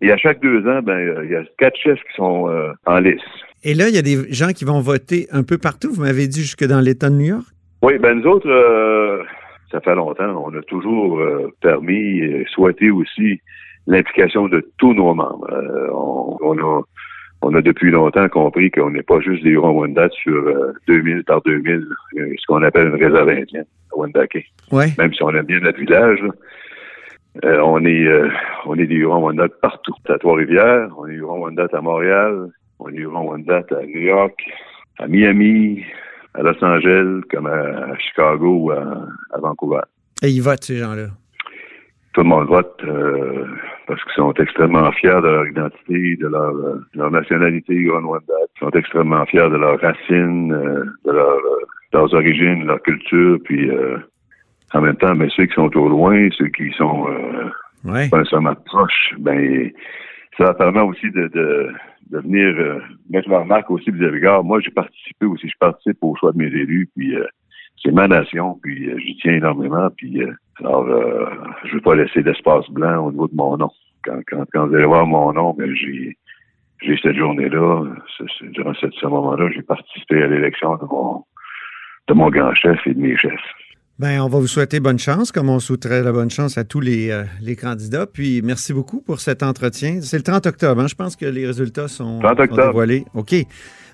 Et 0.00 0.12
à 0.12 0.16
chaque 0.16 0.40
deux 0.40 0.64
ans, 0.68 0.80
ben 0.80 1.22
il 1.24 1.30
y 1.32 1.34
a 1.34 1.42
quatre 1.58 1.76
chefs 1.76 1.98
qui 1.98 2.14
sont 2.14 2.48
euh, 2.48 2.70
en 2.86 3.00
lice. 3.00 3.20
Et 3.64 3.74
là, 3.74 3.88
il 3.88 3.94
y 3.94 3.98
a 3.98 4.02
des 4.02 4.32
gens 4.32 4.48
qui 4.48 4.64
vont 4.64 4.80
voter 4.80 5.26
un 5.32 5.42
peu 5.42 5.58
partout. 5.58 5.92
Vous 5.92 6.02
m'avez 6.02 6.28
dit 6.28 6.40
jusque 6.40 6.64
dans 6.64 6.80
l'État 6.80 7.10
de 7.10 7.16
New 7.16 7.26
York? 7.26 7.46
Oui, 7.82 7.98
ben 7.98 8.18
nous 8.18 8.26
autres, 8.28 8.48
euh, 8.48 9.22
ça 9.70 9.80
fait 9.80 9.94
longtemps, 9.94 10.44
on 10.44 10.56
a 10.56 10.62
toujours 10.62 11.20
euh, 11.20 11.52
permis 11.60 12.18
et 12.18 12.44
souhaité 12.50 12.90
aussi 12.90 13.40
l'implication 13.86 14.48
de 14.48 14.68
tous 14.78 14.94
nos 14.94 15.14
membres. 15.14 15.48
Euh, 15.52 15.88
on, 15.92 16.36
on 16.40 16.58
a, 16.58 16.82
on 17.42 17.54
a 17.54 17.62
depuis 17.62 17.90
longtemps 17.90 18.28
compris 18.28 18.70
qu'on 18.70 18.90
n'est 18.90 19.02
pas 19.02 19.20
juste 19.20 19.44
des 19.44 19.50
Hurons-Wendat 19.50 20.08
sur 20.10 20.34
euh, 20.34 20.72
2000 20.88 21.24
par 21.24 21.40
2000, 21.42 21.86
euh, 22.18 22.34
ce 22.36 22.46
qu'on 22.46 22.62
appelle 22.62 22.88
une 22.88 23.02
réserve 23.02 23.28
indienne 23.28 23.64
Wendake. 23.96 24.44
Oui. 24.72 24.86
Même 24.98 25.12
si 25.14 25.22
on 25.22 25.30
aime 25.30 25.46
bien 25.46 25.60
notre 25.60 25.78
village, 25.78 26.20
là, 26.20 26.30
euh, 27.44 27.60
on 27.64 27.84
est 27.84 28.06
euh, 28.06 28.28
on 28.66 28.76
est 28.76 28.86
des 28.86 28.96
Hurons-Wendat 28.96 29.48
partout. 29.62 29.94
À 30.08 30.18
Trois-Rivières, 30.18 30.88
on 30.98 31.06
est 31.06 31.14
Hurons-Wendat 31.14 31.68
à 31.72 31.80
Montréal, 31.80 32.48
on 32.78 32.88
est 32.90 32.96
Hurons-Wendat 32.96 33.64
à 33.70 33.86
New 33.86 34.00
York, 34.00 34.40
à 34.98 35.06
Miami, 35.08 35.84
à 36.34 36.42
Los 36.42 36.62
Angeles, 36.62 37.22
comme 37.30 37.46
à 37.46 37.96
Chicago 37.98 38.58
ou 38.62 38.70
à, 38.70 38.82
à 39.34 39.40
Vancouver. 39.40 39.80
Et 40.22 40.28
ils 40.28 40.40
votent, 40.42 40.64
ces 40.64 40.78
gens-là? 40.78 41.08
Tout 42.14 42.22
le 42.22 42.28
monde 42.28 42.48
vote 42.48 42.80
euh, 42.84 43.44
parce 43.86 44.02
qu'ils 44.04 44.14
sont 44.14 44.32
extrêmement 44.34 44.90
fiers 44.92 45.10
de 45.22 45.28
leur 45.28 45.46
identité, 45.46 46.16
de 46.16 46.26
leur, 46.26 46.54
euh, 46.56 46.80
de 46.94 46.98
leur 46.98 47.10
nationalité. 47.10 47.74
Ils 47.74 47.90
sont 48.58 48.70
extrêmement 48.70 49.24
fiers 49.26 49.48
de 49.48 49.56
leurs 49.56 49.80
racines, 49.80 50.52
euh, 50.52 50.84
de 51.04 51.12
leur, 51.12 51.38
leurs 51.92 52.12
origines, 52.14 52.62
de 52.62 52.66
leur 52.66 52.82
culture. 52.82 53.38
Puis 53.44 53.70
en 54.74 54.80
même 54.80 54.96
temps, 54.96 55.14
ben, 55.14 55.30
ceux 55.30 55.46
qui 55.46 55.54
sont 55.54 55.74
au 55.76 55.88
loin, 55.88 56.28
ceux 56.36 56.48
qui 56.48 56.70
sont 56.72 57.06
Oui. 57.84 58.08
pas 58.10 58.18
nécessairement 58.18 58.54
proches, 58.66 59.14
ben 59.18 59.70
ça 60.36 60.44
leur 60.44 60.56
permet 60.56 60.80
aussi 60.80 61.10
de, 61.10 61.28
de, 61.28 61.70
de 62.10 62.18
venir 62.18 62.54
euh, 62.58 62.80
mettre 63.10 63.28
leur 63.28 63.44
marque 63.44 63.70
aussi 63.70 63.90
puis 63.90 64.00
dire, 64.00 64.12
regarde, 64.12 64.46
moi 64.46 64.60
j'ai 64.60 64.70
participé 64.70 65.26
aussi, 65.26 65.48
je 65.48 65.58
participe 65.58 65.98
au 66.02 66.14
choix 66.16 66.32
de 66.32 66.38
mes 66.38 66.46
élus, 66.46 66.88
puis 66.96 67.16
euh, 67.16 67.26
c'est 67.82 67.92
ma 67.92 68.08
nation, 68.08 68.58
puis 68.62 68.90
euh, 68.90 68.98
j'y 68.98 69.16
tiens 69.16 69.34
énormément, 69.34 69.88
puis 69.96 70.22
euh, 70.22 70.32
alors 70.60 70.86
euh, 70.88 71.26
je 71.64 71.74
veux 71.74 71.80
pas 71.80 71.94
laisser 71.94 72.22
d'espace 72.22 72.68
blanc 72.70 73.06
au 73.06 73.12
niveau 73.12 73.28
de 73.28 73.34
mon 73.34 73.56
nom. 73.56 73.70
Quand, 74.04 74.20
quand, 74.26 74.44
quand 74.52 74.66
vous 74.66 74.74
allez 74.74 74.84
voir 74.86 75.06
mon 75.06 75.32
nom, 75.32 75.54
ben 75.54 75.74
j'ai 75.74 76.16
j'ai 76.80 76.96
cette 77.02 77.16
journée-là, 77.16 77.84
durant 78.52 78.74
ce, 78.74 78.88
ce 78.88 79.06
moment-là, 79.06 79.50
j'ai 79.52 79.62
participé 79.62 80.22
à 80.22 80.28
l'élection 80.28 80.76
de 80.76 80.84
mon 80.84 81.24
de 82.08 82.14
mon 82.14 82.30
grand 82.30 82.54
chef 82.54 82.86
et 82.86 82.94
de 82.94 83.00
mes 83.00 83.16
chefs. 83.16 83.40
Ben, 83.98 84.20
on 84.20 84.28
va 84.28 84.38
vous 84.38 84.46
souhaiter 84.46 84.78
bonne 84.78 84.98
chance, 84.98 85.32
comme 85.32 85.48
on 85.50 85.58
souhaiterait 85.58 86.02
la 86.04 86.12
bonne 86.12 86.30
chance 86.30 86.56
à 86.56 86.62
tous 86.62 86.78
les, 86.78 87.10
euh, 87.10 87.24
les 87.40 87.56
candidats. 87.56 88.06
Puis, 88.06 88.42
merci 88.42 88.72
beaucoup 88.72 89.00
pour 89.00 89.20
cet 89.20 89.42
entretien. 89.42 89.98
C'est 90.02 90.16
le 90.18 90.22
30 90.22 90.46
octobre. 90.46 90.80
hein? 90.82 90.86
Je 90.86 90.94
pense 90.94 91.16
que 91.16 91.26
les 91.26 91.44
résultats 91.46 91.88
sont, 91.88 92.20
30 92.20 92.36
sont 92.36 92.42
octobre. 92.44 92.66
dévoilés. 92.68 93.04
OK. 93.14 93.34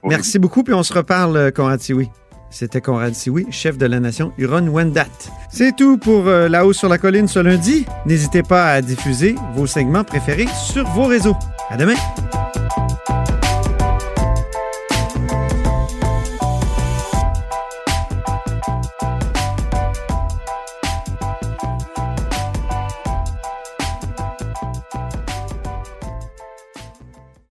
Merci 0.04 0.38
beaucoup. 0.38 0.62
Puis, 0.62 0.74
on 0.74 0.82
se 0.82 0.92
reparle, 0.92 1.36
euh, 1.38 1.50
Conrad 1.50 1.80
Sioui. 1.80 2.08
C'était 2.50 2.82
Conrad 2.82 3.14
Sioui, 3.14 3.46
chef 3.50 3.78
de 3.78 3.86
la 3.86 3.98
nation 3.98 4.32
Huron-Wendat. 4.36 5.06
C'est 5.50 5.74
tout 5.74 5.96
pour 5.96 6.28
euh, 6.28 6.48
La 6.50 6.66
Haut 6.66 6.74
sur 6.74 6.90
la 6.90 6.98
Colline 6.98 7.26
ce 7.26 7.38
lundi. 7.38 7.86
N'hésitez 8.04 8.42
pas 8.42 8.72
à 8.72 8.82
diffuser 8.82 9.34
vos 9.56 9.66
segments 9.66 10.04
préférés 10.04 10.46
sur 10.68 10.86
vos 10.90 11.04
réseaux. 11.06 11.34
À 11.70 11.78
demain. 11.78 11.94